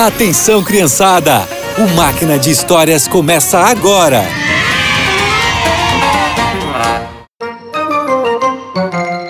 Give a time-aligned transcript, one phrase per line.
[0.00, 1.40] Atenção, criançada!
[1.76, 4.22] O Máquina de Histórias começa agora!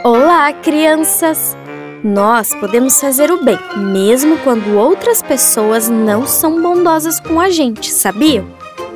[0.04, 1.56] Olá, crianças!
[2.04, 7.90] Nós podemos fazer o bem, mesmo quando outras pessoas não são bondosas com a gente,
[7.90, 8.44] sabiam?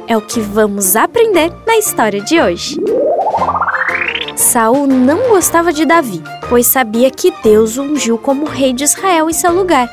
[0.07, 2.77] É o que vamos aprender na história de hoje.
[4.37, 9.31] Saul não gostava de Davi, pois sabia que Deus o ungiu como rei de Israel
[9.31, 9.89] em seu lugar.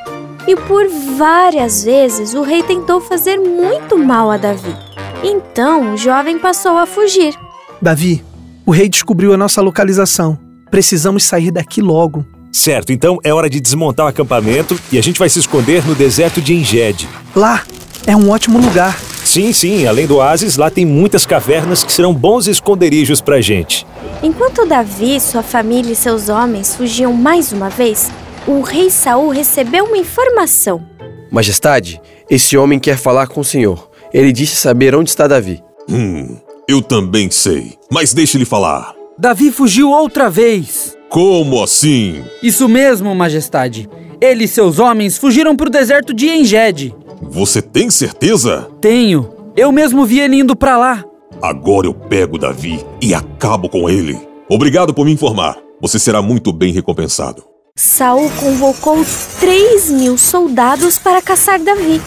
[0.47, 0.87] E por
[1.17, 4.75] várias vezes o rei tentou fazer muito mal a Davi.
[5.23, 7.35] Então o jovem passou a fugir.
[7.81, 8.23] Davi,
[8.65, 10.37] o rei descobriu a nossa localização.
[10.71, 12.25] Precisamos sair daqui logo.
[12.51, 15.93] Certo, então é hora de desmontar o acampamento e a gente vai se esconder no
[15.93, 17.07] deserto de Enged.
[17.35, 17.63] Lá
[18.07, 18.97] é um ótimo lugar.
[19.23, 23.85] Sim, sim, além do oásis, lá tem muitas cavernas que serão bons esconderijos pra gente.
[24.23, 28.11] Enquanto Davi, sua família e seus homens fugiam mais uma vez,
[28.47, 30.83] o rei Saul recebeu uma informação.
[31.31, 33.89] Majestade, esse homem quer falar com o senhor.
[34.13, 35.61] Ele disse saber onde está Davi.
[35.89, 36.37] Hum,
[36.67, 38.95] eu também sei, mas deixe ele falar.
[39.17, 40.97] Davi fugiu outra vez.
[41.09, 42.23] Como assim?
[42.41, 43.89] Isso mesmo, Majestade.
[44.21, 46.93] Ele e seus homens fugiram para o deserto de Enged.
[47.21, 48.69] Você tem certeza?
[48.81, 49.29] Tenho.
[49.55, 51.03] Eu mesmo vi ele indo para lá.
[51.41, 54.19] Agora eu pego Davi e acabo com ele.
[54.49, 55.57] Obrigado por me informar.
[55.81, 57.43] Você será muito bem recompensado.
[57.81, 59.05] Saul convocou
[59.39, 62.01] 3 mil soldados para caçar Davi.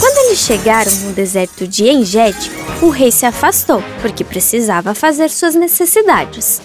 [0.00, 2.34] Quando eles chegaram no deserto de Enged,
[2.82, 6.60] o rei se afastou, porque precisava fazer suas necessidades.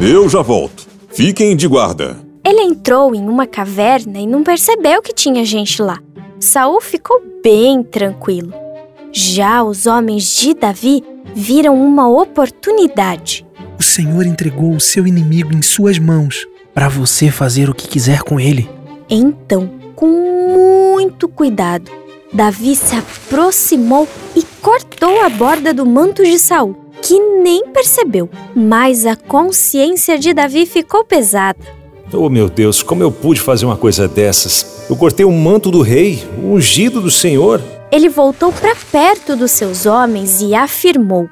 [0.00, 0.88] Eu já volto.
[1.10, 2.18] Fiquem de guarda.
[2.44, 6.00] Ele entrou em uma caverna e não percebeu que tinha gente lá.
[6.40, 8.52] Saul ficou bem tranquilo.
[9.12, 13.46] Já os homens de Davi viram uma oportunidade.
[13.78, 18.22] O Senhor entregou o seu inimigo em suas mãos para você fazer o que quiser
[18.22, 18.68] com ele.
[19.08, 21.90] Então, com muito cuidado,
[22.32, 28.28] Davi se aproximou e cortou a borda do manto de Saul, que nem percebeu.
[28.54, 31.58] Mas a consciência de Davi ficou pesada.
[32.12, 34.86] Oh meu Deus, como eu pude fazer uma coisa dessas?
[34.88, 37.62] Eu cortei o manto do rei, o ungido do Senhor.
[37.90, 41.28] Ele voltou para perto dos seus homens e afirmou: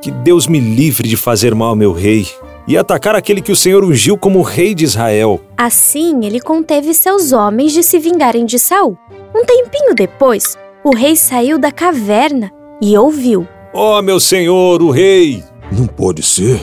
[0.00, 2.26] Que Deus me livre de fazer mal ao meu rei
[2.66, 5.40] e atacar aquele que o Senhor ungiu como rei de Israel.
[5.56, 8.96] Assim, ele conteve seus homens de se vingarem de Saul.
[9.34, 12.50] Um tempinho depois, o rei saiu da caverna
[12.80, 15.42] e ouviu: Ó oh, meu senhor, o rei!
[15.70, 16.60] Não pode ser.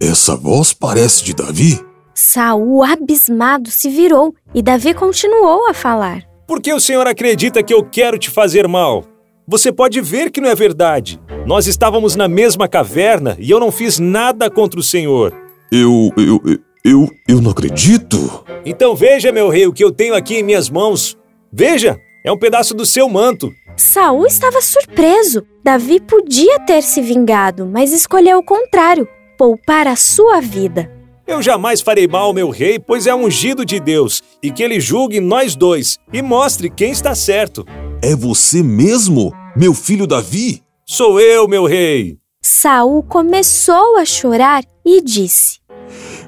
[0.00, 1.80] Essa voz parece de Davi.
[2.14, 6.22] Saul, abismado, se virou e Davi continuou a falar.
[6.46, 9.04] Por que o senhor acredita que eu quero te fazer mal?
[9.46, 11.20] Você pode ver que não é verdade.
[11.46, 15.34] Nós estávamos na mesma caverna e eu não fiz nada contra o senhor.
[15.70, 16.10] Eu.
[16.16, 16.58] eu.
[16.84, 17.08] eu.
[17.28, 18.44] eu não acredito.
[18.64, 21.16] Então veja, meu rei, o que eu tenho aqui em minhas mãos.
[21.52, 23.52] Veja, é um pedaço do seu manto.
[23.76, 25.42] Saul estava surpreso.
[25.64, 29.08] Davi podia ter se vingado, mas escolheu o contrário
[29.38, 30.90] poupar a sua vida.
[31.26, 34.78] Eu jamais farei mal ao meu rei, pois é ungido de Deus, e que ele
[34.80, 37.64] julgue nós dois e mostre quem está certo.
[38.02, 40.62] É você mesmo, meu filho Davi?
[40.84, 42.18] Sou eu, meu rei.
[42.42, 45.59] Saul começou a chorar e disse: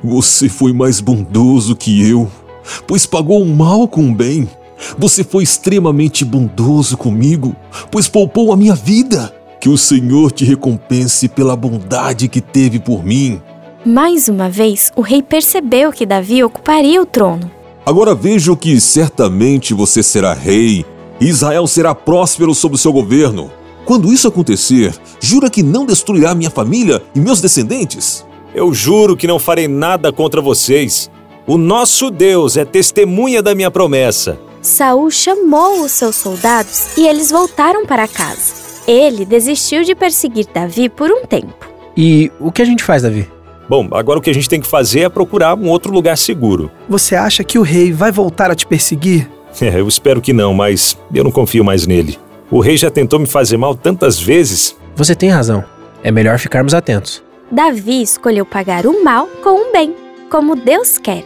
[0.04, 2.28] Você foi mais bondoso que eu,
[2.86, 4.48] pois pagou o mal com o bem.
[4.98, 7.54] Você foi extremamente bondoso comigo,
[7.90, 9.32] pois poupou a minha vida.
[9.60, 13.40] Que o Senhor te recompense pela bondade que teve por mim.
[13.86, 17.48] Mais uma vez, o rei percebeu que Davi ocuparia o trono.
[17.86, 20.84] Agora vejo que certamente você será rei
[21.20, 23.52] e Israel será próspero sob o seu governo.
[23.84, 28.24] Quando isso acontecer, jura que não destruirá minha família e meus descendentes?
[28.54, 31.10] Eu juro que não farei nada contra vocês.
[31.46, 34.38] O nosso Deus é testemunha da minha promessa.
[34.60, 38.54] Saul chamou os seus soldados e eles voltaram para casa.
[38.86, 41.66] Ele desistiu de perseguir Davi por um tempo.
[41.96, 43.28] E o que a gente faz, Davi?
[43.68, 46.70] Bom, agora o que a gente tem que fazer é procurar um outro lugar seguro.
[46.88, 49.28] Você acha que o rei vai voltar a te perseguir?
[49.60, 52.18] É, eu espero que não, mas eu não confio mais nele.
[52.50, 54.74] O rei já tentou me fazer mal tantas vezes.
[54.96, 55.62] Você tem razão.
[56.02, 57.22] É melhor ficarmos atentos.
[57.52, 59.94] Davi escolheu pagar o mal com o bem,
[60.30, 61.22] como Deus quer.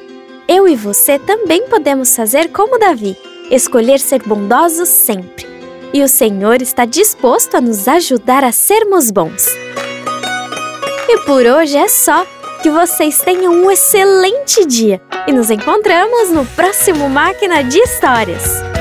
[0.48, 3.16] Eu e você também podemos fazer como Davi,
[3.48, 5.46] escolher ser bondosos sempre.
[5.94, 9.46] E o Senhor está disposto a nos ajudar a sermos bons.
[11.08, 12.26] E por hoje é só.
[12.62, 18.75] Que vocês tenham um excelente dia e nos encontramos no próximo Máquina de Histórias.